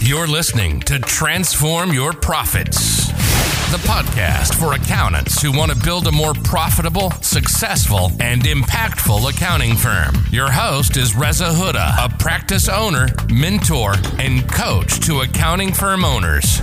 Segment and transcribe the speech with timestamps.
[0.00, 3.08] You're listening to Transform Your Profits,
[3.72, 9.74] the podcast for accountants who want to build a more profitable, successful, and impactful accounting
[9.74, 10.14] firm.
[10.30, 16.58] Your host is Reza Huda, a practice owner, mentor, and coach to accounting firm owners.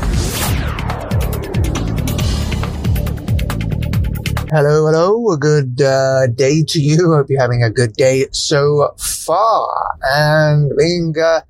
[4.49, 5.31] Hello, hello.
[5.31, 7.11] A good uh, day to you.
[7.11, 11.41] Hope you're having a good day so far and being uh,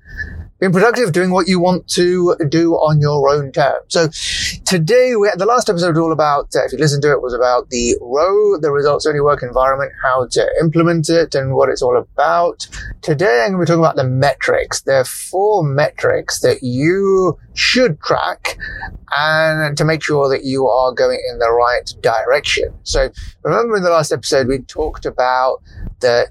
[0.58, 3.84] being productive, doing what you want to do on your own terms.
[3.88, 4.08] So
[4.64, 7.34] today, we the last episode was all about, uh, if you listen to it, was
[7.34, 11.82] about the ROWE, the results only work environment, how to implement it and what it's
[11.82, 12.66] all about.
[13.02, 14.80] Today, I'm going to be talking about the metrics.
[14.82, 18.58] There are four metrics that you should track
[19.16, 22.74] and to make sure that you are going in the right direction.
[22.82, 23.10] So
[23.42, 25.62] remember in the last episode, we talked about
[26.00, 26.28] that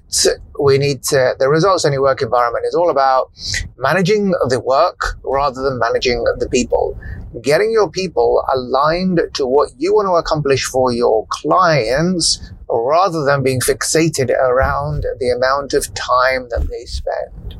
[0.60, 3.30] we need to, the results only work environment is all about
[3.76, 4.15] managing
[4.48, 6.98] the work rather than managing the people.
[7.42, 13.42] Getting your people aligned to what you want to accomplish for your clients rather than
[13.42, 17.54] being fixated around the amount of time that they spend.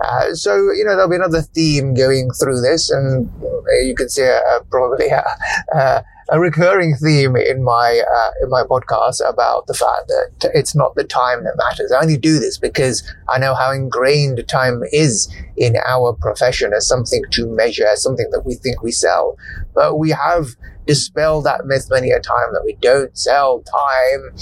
[0.00, 4.08] Uh, so, you know, there'll be another theme going through this, and uh, you can
[4.08, 9.74] see a, probably a, a, recurring theme in my uh, in my podcast about the
[9.74, 11.92] fact that it's not the time that matters.
[11.92, 16.86] I only do this because I know how ingrained time is in our profession as
[16.86, 19.36] something to measure, as something that we think we sell.
[19.74, 20.48] But we have
[20.86, 24.34] dispelled that myth many a time that we don't sell time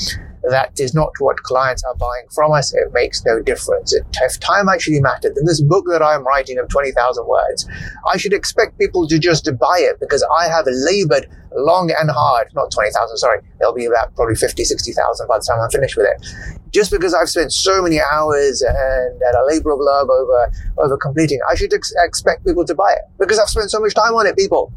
[0.43, 2.73] that is not what clients are buying from us.
[2.73, 3.95] It makes no difference.
[3.95, 7.69] If time actually mattered, then this book that I'm writing of 20,000 words,
[8.11, 12.49] I should expect people to just buy it because I have labored long and hard,
[12.55, 16.07] not 20,000, sorry, there'll be about probably 50, 60,000 by the time I'm finished with
[16.07, 16.71] it.
[16.71, 20.97] Just because I've spent so many hours and, and a labor of love over, over
[20.97, 24.15] completing, I should ex- expect people to buy it because I've spent so much time
[24.15, 24.73] on it, people.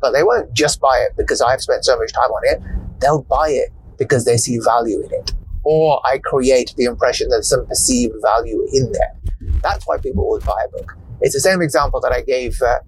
[0.00, 2.62] But they won't just buy it because I've spent so much time on it.
[3.00, 5.32] They'll buy it because they see value in it.
[5.64, 9.14] Or I create the impression that some perceived value in there.
[9.62, 10.96] That's why people would buy a book.
[11.20, 12.78] It's the same example that I gave uh,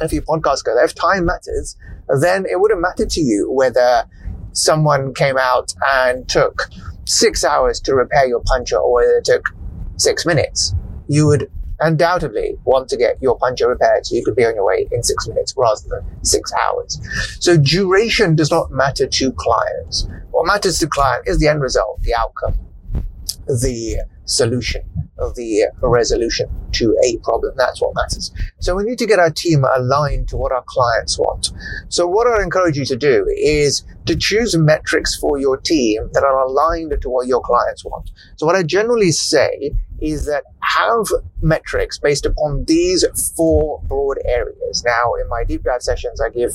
[0.00, 0.76] a few podcasts ago.
[0.82, 1.76] If time matters,
[2.20, 4.04] then it wouldn't matter to you whether
[4.52, 6.68] someone came out and took
[7.06, 9.46] six hours to repair your puncher or whether it took
[9.96, 10.74] six minutes.
[11.08, 14.64] You would undoubtedly want to get your puncher repaired so you could be on your
[14.64, 17.00] way in six minutes rather than six hours.
[17.40, 20.08] So duration does not matter to clients.
[20.30, 22.54] What matters to client is the end result, the outcome,
[23.46, 24.82] the solution,
[25.16, 27.54] the resolution to a problem.
[27.56, 28.30] That's what matters.
[28.60, 31.50] So we need to get our team aligned to what our clients want.
[31.88, 36.24] So what I encourage you to do is to choose metrics for your team that
[36.24, 38.10] are aligned to what your clients want.
[38.36, 41.06] So what I generally say is that have
[41.42, 43.04] metrics based upon these
[43.36, 44.82] four broad areas.
[44.84, 46.52] Now, in my deep dive sessions, I give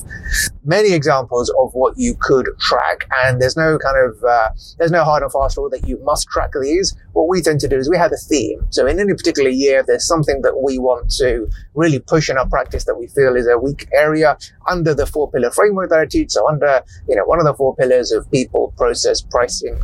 [0.64, 5.04] many examples of what you could track, and there's no kind of uh, there's no
[5.04, 6.96] hard and fast rule that you must track these.
[7.14, 8.66] What we tend to do is we have a theme.
[8.70, 12.38] So, in any particular year, if there's something that we want to really push in
[12.38, 14.38] our practice that we feel is a weak area
[14.70, 16.32] under the four pillar framework that I teach.
[16.32, 19.82] So, under you know one of the four pillars of people, process, pricing,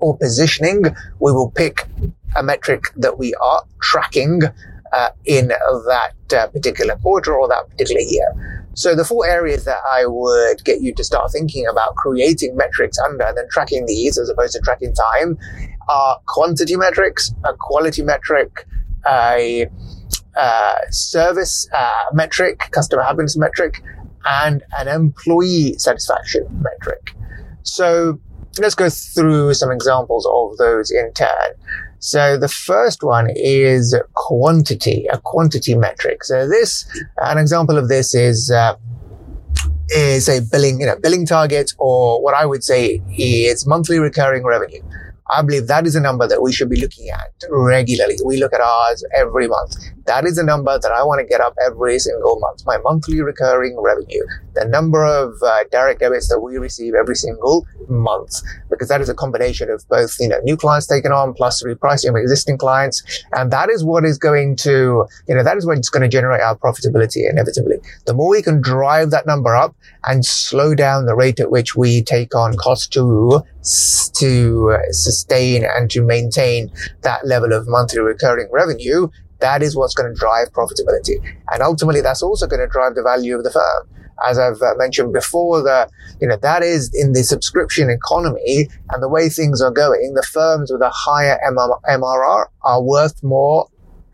[0.00, 0.82] or positioning,
[1.20, 1.86] we will pick
[2.36, 4.42] a metric that we are tracking
[4.92, 8.68] uh, in that uh, particular quarter or that particular year.
[8.74, 12.98] So the four areas that I would get you to start thinking about creating metrics
[12.98, 15.36] under and then tracking these as opposed to tracking time
[15.88, 18.66] are quantity metrics, a quality metric,
[19.06, 19.66] a
[20.36, 23.82] uh, service uh, metric, customer happiness metric,
[24.26, 27.14] and an employee satisfaction metric.
[27.62, 28.20] So
[28.58, 31.54] let's go through some examples of those in turn.
[32.00, 36.24] So the first one is quantity, a quantity metric.
[36.24, 38.76] So this, an example of this is, uh,
[39.90, 44.44] is a billing, you know, billing target or what I would say is monthly recurring
[44.44, 44.82] revenue.
[45.30, 48.16] I believe that is a number that we should be looking at regularly.
[48.24, 49.76] We look at ours every month.
[50.06, 52.64] That is a number that I want to get up every single month.
[52.64, 54.24] My monthly recurring revenue,
[54.54, 59.10] the number of uh, direct debits that we receive every single month, because that is
[59.10, 63.02] a combination of both, you know, new clients taken on plus repricing of existing clients.
[63.32, 66.40] And that is what is going to, you know, that is what's going to generate
[66.40, 67.76] our profitability inevitably.
[68.06, 71.76] The more we can drive that number up and slow down the rate at which
[71.76, 76.70] we take on cost to, to uh, sustain and to maintain
[77.02, 79.08] that level of monthly recurring revenue,
[79.40, 81.16] that is what's going to drive profitability.
[81.50, 83.88] And ultimately, that's also going to drive the value of the firm.
[84.26, 85.88] As I've uh, mentioned before, the,
[86.20, 90.26] you know, that is in the subscription economy and the way things are going, the
[90.32, 93.68] firms with a higher MRR are worth more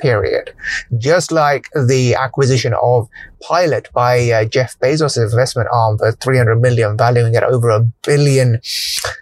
[0.05, 0.53] period.
[0.99, 3.09] Just like the acquisition of
[3.41, 8.61] Pilot by uh, Jeff Bezos' investment arm for 300 million, valuing it over a billion,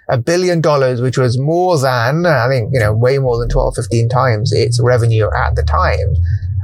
[0.08, 3.76] a billion dollars, which was more than, I think, you know, way more than 12,
[3.76, 6.14] 15 times its revenue at the time.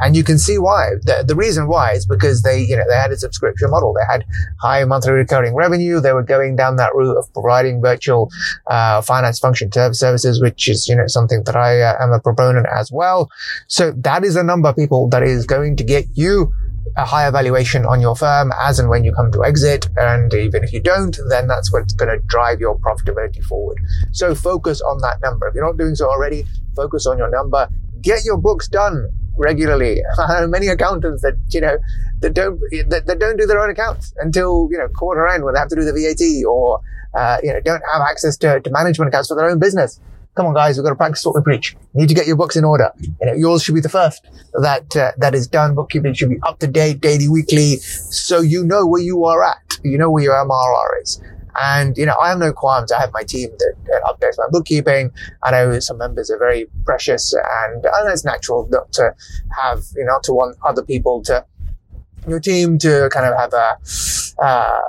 [0.01, 0.91] And you can see why.
[1.03, 3.95] The, the reason why is because they, you know, they had a subscription model.
[3.95, 4.25] They had
[4.61, 6.01] high monthly recurring revenue.
[6.01, 8.31] They were going down that route of providing virtual
[8.67, 12.67] uh, finance function services, which is, you know, something that I uh, am a proponent
[12.75, 13.31] as well.
[13.67, 16.53] So that is a number of people that is going to get you
[16.97, 19.89] a higher valuation on your firm as and when you come to exit.
[19.97, 23.79] And even if you don't, then that's what's going to drive your profitability forward.
[24.13, 25.49] So focus on that number.
[25.49, 27.69] If you're not doing so already, focus on your number.
[28.01, 30.03] Get your books done regularly.
[30.47, 31.79] Many accountants that you know
[32.21, 35.55] that don't that, that, don't do their own accounts until you know quarter end when
[35.55, 36.81] they have to do the VAT or
[37.15, 40.01] uh, you know don't have access to, to management accounts for their own business.
[40.35, 41.73] Come on, guys, we've got to practice what we preach.
[41.95, 42.93] You need to get your books in order.
[43.01, 44.25] You know, yours should be the first
[44.61, 45.75] that uh, that is done.
[45.75, 49.79] Bookkeeping should be up to date, daily, weekly, so you know where you are at.
[49.83, 51.21] You know where your MRR is.
[51.61, 52.93] And, you know, I have no qualms.
[52.93, 55.11] I have my team that, that updates my bookkeeping.
[55.43, 59.15] I know some members are very precious and, and it's natural not to
[59.61, 61.45] have, you know, to want other people to,
[62.27, 63.79] your team to kind of have a,
[64.43, 64.81] uh,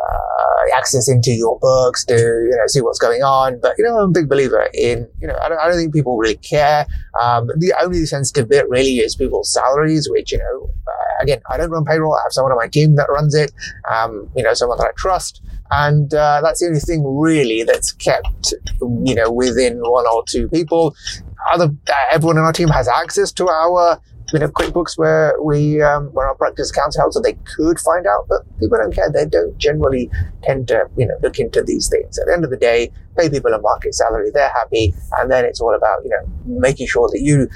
[0.75, 3.59] access into your books to, you know, see what's going on.
[3.61, 5.93] But, you know, I'm a big believer in, you know, I don't, I don't think
[5.93, 6.85] people really care.
[7.19, 11.57] Um, the only sensitive bit really is people's salaries, which, you know, uh, again, I
[11.57, 12.15] don't run payroll.
[12.15, 13.51] I have someone on my team that runs it.
[13.89, 15.41] Um, you know, someone that I trust.
[15.71, 20.47] And uh, that's the only thing really that's kept, you know, within one or two
[20.49, 20.95] people.
[21.53, 21.69] Other,
[22.11, 24.01] everyone in our team has access to our
[24.33, 28.05] you know, QuickBooks where we um, where our practice accounts held, so they could find
[28.05, 29.11] out, but people don't care.
[29.11, 30.09] They don't generally
[30.43, 32.17] tend to you know look into these things.
[32.19, 35.45] At the end of the day, pay people a market salary, they're happy, and then
[35.45, 37.49] it's all about you know making sure that you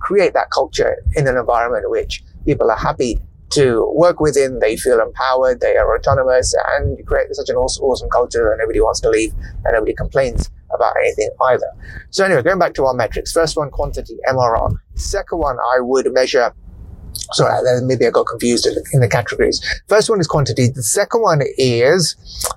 [0.00, 3.18] create that culture in an environment which people are happy
[3.50, 4.58] to work within.
[4.58, 8.58] They feel empowered, they are autonomous, and you create such an awesome, awesome culture that
[8.58, 9.32] nobody wants to leave
[9.64, 11.66] and nobody complains about anything either.
[12.10, 13.32] So anyway, going back to our metrics.
[13.32, 14.74] First one, quantity, MRR.
[14.94, 16.52] Second one, I would measure
[17.32, 19.60] Sorry, maybe I got confused in the, categories.
[19.86, 20.68] First one is quantity.
[20.68, 22.16] The second one is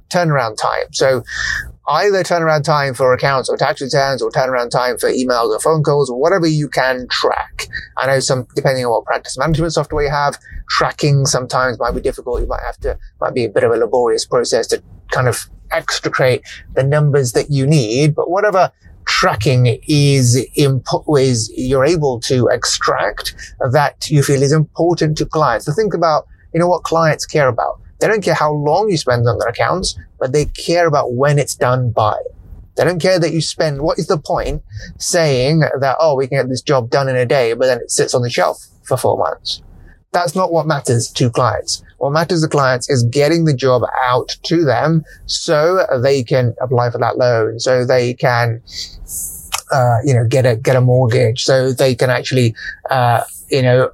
[0.09, 0.91] turnaround time.
[0.93, 1.23] So
[1.87, 5.83] either turnaround time for accounts or tax returns or turnaround time for emails or phone
[5.83, 7.67] calls or whatever you can track.
[7.97, 10.37] I know some, depending on what practice management software you have,
[10.69, 12.41] tracking sometimes might be difficult.
[12.41, 14.81] You might have to, might be a bit of a laborious process to
[15.11, 16.43] kind of extricate
[16.75, 18.71] the numbers that you need, but whatever
[19.05, 23.35] tracking is input is you're able to extract
[23.71, 25.65] that you feel is important to clients.
[25.65, 27.80] So think about, you know, what clients care about.
[28.01, 31.37] They don't care how long you spend on their accounts, but they care about when
[31.37, 32.19] it's done by.
[32.75, 34.63] They don't care that you spend, what is the point
[34.97, 37.91] saying that, oh, we can get this job done in a day, but then it
[37.91, 39.61] sits on the shelf for four months?
[40.13, 41.83] That's not what matters to clients.
[41.99, 46.89] What matters to clients is getting the job out to them so they can apply
[46.89, 48.63] for that loan, so they can,
[49.71, 52.55] uh, you know, get a, get a mortgage, so they can actually,
[52.89, 53.21] uh,
[53.51, 53.91] you know,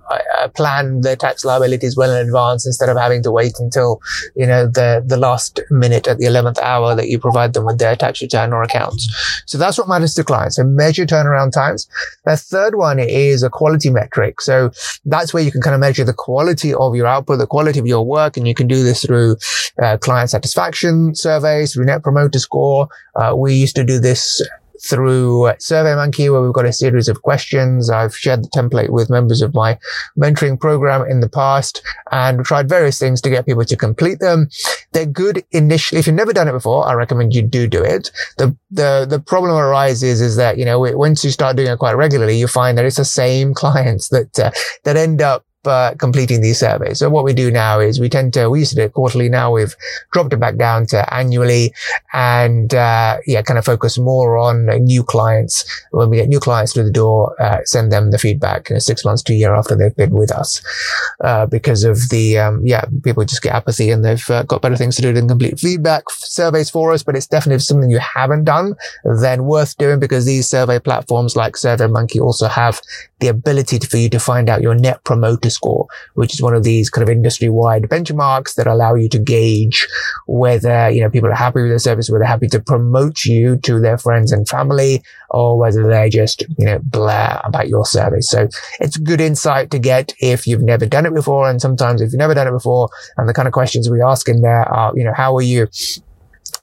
[0.54, 4.00] plan their tax liabilities well in advance instead of having to wait until,
[4.36, 7.80] you know, the, the last minute at the 11th hour that you provide them with
[7.80, 9.44] their tax return or accounts.
[9.46, 10.58] So that's what matters to clients.
[10.58, 11.88] So measure turnaround times.
[12.26, 14.42] The third one is a quality metric.
[14.42, 14.72] So
[15.06, 17.88] that's where you can kind of measure the quality of your output, the quality of
[17.88, 18.38] your work.
[18.38, 19.38] And you can do this through
[19.82, 22.88] uh, client satisfaction surveys, through net promoter score.
[23.16, 24.42] Uh, we used to do this
[24.84, 27.90] through SurveyMonkey, where we've got a series of questions.
[27.90, 29.78] I've shared the template with members of my
[30.18, 31.82] mentoring program in the past
[32.12, 34.50] and tried various things to get people to complete them.
[34.94, 36.00] They're good initially.
[36.00, 38.12] If you've never done it before, I recommend you do do it.
[38.38, 41.94] The, the, the problem arises is that, you know, once you start doing it quite
[41.94, 44.52] regularly, you find that it's the same clients that, uh,
[44.84, 47.00] that end up uh, completing these surveys.
[47.00, 49.30] So what we do now is we tend to, we used to do it quarterly.
[49.30, 49.76] Now we've
[50.12, 51.74] dropped it back down to annually
[52.14, 55.66] and, uh, yeah, kind of focus more on new clients.
[55.92, 58.80] When we get new clients through the door, uh, send them the feedback you know,
[58.80, 60.62] six months to a year after they've been with us.
[61.24, 64.78] Uh, because of the, um, yeah, people just get apathy and they've uh, got better
[64.78, 67.04] things to do than complete feedback surveys for us.
[67.04, 71.54] But it's definitely something you haven't done, then worth doing because these survey platforms like
[71.54, 72.80] SurveyMonkey also have
[73.20, 76.56] the ability to, for you to find out your net promoter score, which is one
[76.56, 79.88] of these kind of industry wide benchmarks that allow you to gauge
[80.28, 83.58] whether, you know, people are happy with the service, whether they're happy to promote you
[83.58, 88.30] to their friends and family, or whether they're just, you know, blah about your service.
[88.30, 88.48] So
[88.80, 91.50] it's good insight to get if you've never done it before.
[91.50, 94.30] And sometimes if you've never done it before and the kind of questions we ask
[94.30, 95.68] in there are, you know, how are you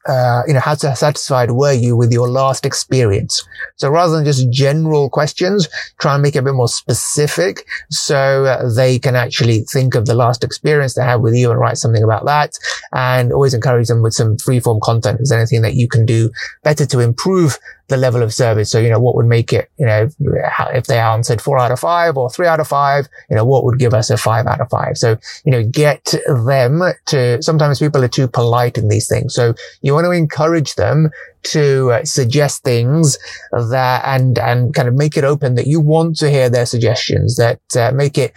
[0.07, 3.43] uh, you know, how satisfied were you with your last experience?
[3.77, 5.69] So rather than just general questions,
[5.99, 10.07] try and make it a bit more specific so uh, they can actually think of
[10.07, 12.53] the last experience they had with you and write something about that.
[12.93, 15.21] And always encourage them with some free form content.
[15.21, 16.31] If there's anything that you can do
[16.63, 18.71] better to improve the level of service.
[18.71, 21.81] So, you know, what would make it, you know, if they answered four out of
[21.81, 24.61] five or three out of five, you know, what would give us a five out
[24.61, 24.97] of five?
[24.97, 29.35] So, you know, get them to, sometimes people are too polite in these things.
[29.35, 31.11] So you want to encourage them
[31.45, 33.19] to uh, suggest things
[33.53, 37.37] that, and, and kind of make it open that you want to hear their suggestions
[37.37, 38.33] that uh, make it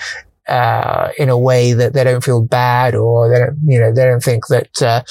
[0.48, 4.06] uh, in a way that they don't feel bad or they don't, you know, they
[4.06, 5.04] don't think that, uh,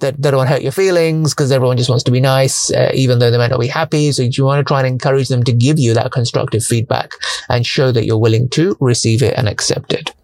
[0.00, 3.18] that they don't hurt your feelings because everyone just wants to be nice, uh, even
[3.18, 4.12] though they might not be happy.
[4.12, 7.12] So you want to try and encourage them to give you that constructive feedback
[7.48, 10.14] and show that you're willing to receive it and accept it.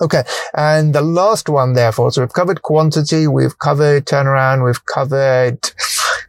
[0.00, 0.22] Okay.
[0.54, 5.60] And the last one, therefore, so we've covered quantity, we've covered turnaround, we've covered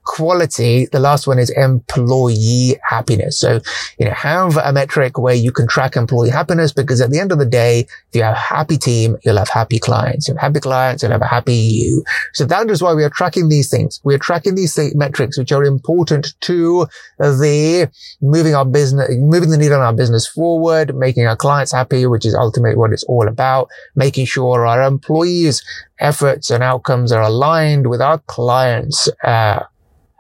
[0.10, 0.88] quality.
[0.88, 3.40] The last one is employee happiness.
[3.40, 3.62] So,
[4.00, 7.32] you know, have a metric where you can track employee happiness because at the end
[7.32, 10.28] of the day, if you have a happy team, you'll have happy clients.
[10.28, 12.04] If you have happy clients, you'll have a happy you.
[12.34, 14.02] So that is why we are tracking these things.
[14.04, 16.88] We are tracking these metrics, which are important to
[17.20, 22.08] the moving our business, moving the needle on our business forward, making our clients happy,
[22.08, 25.64] which is ultimately what it's all about, making sure our employees
[26.00, 29.64] efforts and outcomes are aligned with our clients' uh,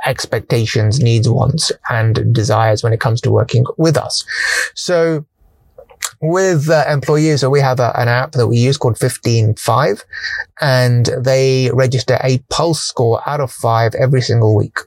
[0.06, 4.26] expectations, needs, wants, and desires when it comes to working with us.
[4.76, 5.26] So
[6.22, 10.04] with uh, employees, so we have a, an app that we use called 15Five
[10.62, 14.80] and they register a pulse score out of five every single week.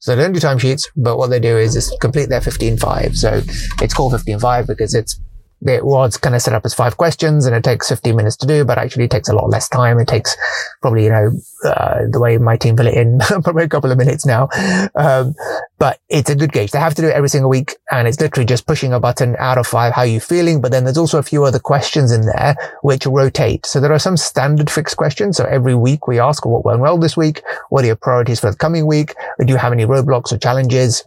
[0.00, 3.16] So they don't do timesheets, but what they do is just complete their 15Five.
[3.16, 3.42] So
[3.82, 5.20] it's called 15Five because it's
[5.66, 8.46] it was kind of set up as five questions and it takes 15 minutes to
[8.46, 9.98] do, but actually it takes a lot less time.
[9.98, 10.36] It takes
[10.80, 11.32] probably, you know,
[11.64, 14.48] uh, the way my team fill it in, probably a couple of minutes now.
[14.94, 15.34] Um,
[15.78, 16.70] but it's a good gauge.
[16.70, 19.36] They have to do it every single week and it's literally just pushing a button
[19.38, 19.92] out of five.
[19.92, 20.60] How are you feeling?
[20.60, 23.66] But then there's also a few other questions in there which rotate.
[23.66, 25.36] So there are some standard fixed questions.
[25.36, 27.42] So every week we ask what went well this week?
[27.68, 29.14] What are your priorities for the coming week?
[29.38, 31.04] Do you have any roadblocks or challenges?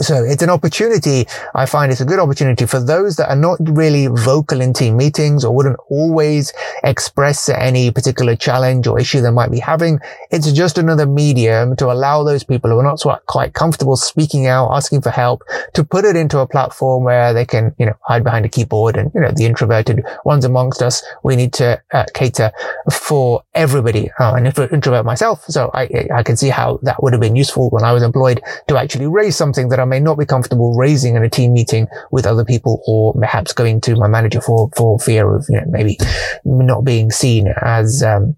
[0.00, 1.26] So it's an opportunity.
[1.54, 4.96] I find it's a good opportunity for those that are not really vocal in team
[4.96, 6.52] meetings or wouldn't always
[6.84, 9.98] express any particular challenge or issue they might be having.
[10.30, 14.70] It's just another medium to allow those people who are not quite comfortable speaking out,
[14.72, 15.42] asking for help
[15.74, 18.96] to put it into a platform where they can, you know, hide behind a keyboard
[18.96, 22.52] and, you know, the introverted ones amongst us, we need to uh, cater
[22.92, 24.10] for everybody.
[24.20, 27.68] Uh, an introvert myself, so I, I can see how that would have been useful
[27.70, 31.16] when I was employed to actually raise something that I'm may not be comfortable raising
[31.16, 34.98] in a team meeting with other people or perhaps going to my manager for, for
[34.98, 35.98] fear of, you know, maybe
[36.44, 38.36] not being seen as, um,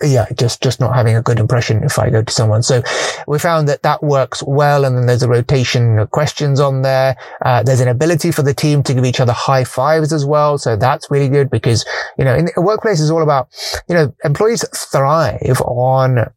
[0.00, 2.62] yeah, just, just not having a good impression if I go to someone.
[2.62, 2.82] So
[3.26, 4.84] we found that that works well.
[4.84, 7.16] And then there's a rotation of questions on there.
[7.44, 10.56] Uh, there's an ability for the team to give each other high fives as well.
[10.56, 11.84] So that's really good because,
[12.16, 13.48] you know, in the workplace is all about,
[13.88, 16.30] you know, employees thrive on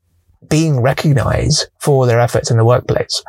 [0.49, 3.23] being recognized for their efforts in the workplace.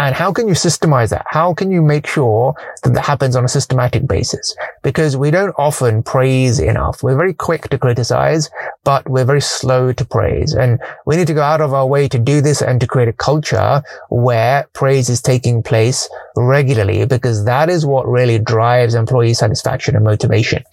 [0.00, 1.26] And how can you systemize that?
[1.28, 4.56] How can you make sure that that happens on a systematic basis?
[4.82, 7.02] Because we don't often praise enough.
[7.02, 8.48] We're very quick to criticize,
[8.82, 10.54] but we're very slow to praise.
[10.54, 13.08] And we need to go out of our way to do this and to create
[13.08, 19.34] a culture where praise is taking place regularly because that is what really drives employee
[19.34, 20.64] satisfaction and motivation.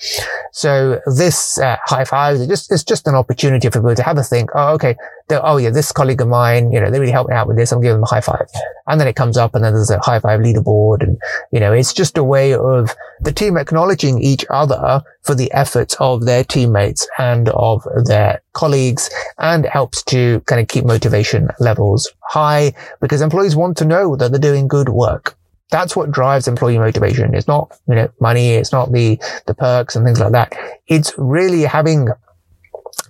[0.52, 4.18] So this uh, high five is just, it's just an opportunity for people to have
[4.18, 4.50] a think.
[4.56, 4.96] Oh, okay.
[5.30, 7.72] Oh yeah, this colleague of mine, you know, they really helped me out with this.
[7.72, 8.48] I'm giving them a high five.
[8.86, 11.04] And then it comes up and then there's a high five leaderboard.
[11.04, 11.18] And,
[11.52, 15.96] you know, it's just a way of the team acknowledging each other for the efforts
[16.00, 22.10] of their teammates and of their colleagues and helps to kind of keep motivation levels
[22.22, 25.38] high because employees want to know that they're doing good work
[25.70, 27.34] that's what drives employee motivation.
[27.34, 28.52] It's not, you know, money.
[28.52, 30.56] It's not the, the perks and things like that.
[30.88, 32.08] It's really having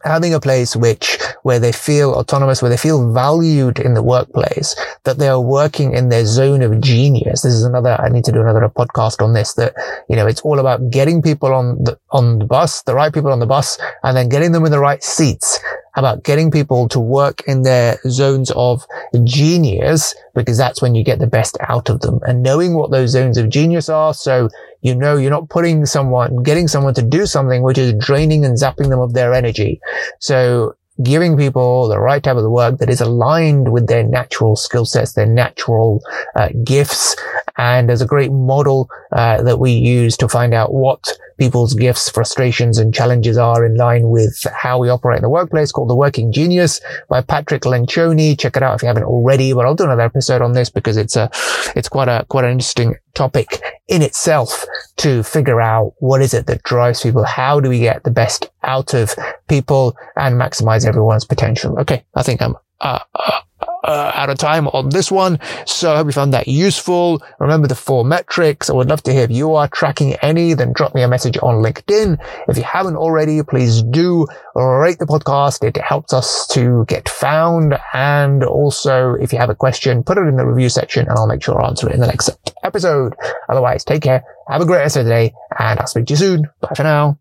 [0.04, 4.76] having a place which where they feel autonomous where they feel valued in the workplace
[5.04, 8.32] that they are working in their zone of genius this is another i need to
[8.32, 9.74] do another podcast on this that
[10.10, 13.32] you know it's all about getting people on the on the bus the right people
[13.32, 15.60] on the bus and then getting them in the right seats
[15.98, 18.86] about getting people to work in their zones of
[19.24, 23.10] genius because that's when you get the best out of them and knowing what those
[23.10, 24.14] zones of genius are.
[24.14, 24.48] So
[24.88, 28.58] you know you're not putting someone, getting someone to do something which is draining and
[28.58, 29.80] zapping them of their energy.
[30.20, 34.86] So giving people the right type of work that is aligned with their natural skill
[34.86, 36.02] sets, their natural
[36.36, 37.16] uh, gifts,
[37.58, 42.10] And there's a great model uh, that we use to find out what people's gifts,
[42.10, 45.96] frustrations, and challenges are in line with how we operate in the workplace called The
[45.96, 48.38] Working Genius by Patrick Lencioni.
[48.38, 50.98] Check it out if you haven't already, but I'll do another episode on this because
[50.98, 51.30] it's a,
[51.76, 54.66] it's quite a, quite an interesting topic in itself
[54.98, 57.24] to figure out what is it that drives people?
[57.24, 59.16] How do we get the best out of
[59.48, 61.80] people and maximize everyone's potential?
[61.80, 62.04] Okay.
[62.16, 63.42] I think I'm, uh, uh,
[63.88, 65.40] uh, out of time on this one.
[65.66, 67.24] So I hope you found that useful.
[67.40, 68.70] Remember the four metrics.
[68.70, 71.38] I would love to hear if you are tracking any, then drop me a message
[71.42, 72.20] on LinkedIn.
[72.48, 75.64] If you haven't already, please do rate the podcast.
[75.64, 77.78] It helps us to get found.
[77.94, 81.28] And also, if you have a question, put it in the review section and I'll
[81.28, 82.30] make sure I answer it in the next
[82.64, 83.16] episode.
[83.50, 84.24] Otherwise, take care.
[84.50, 86.50] Have a great rest of the day and I'll speak to you soon.
[86.62, 87.20] Bye for now.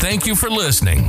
[0.00, 1.08] Thank you for listening.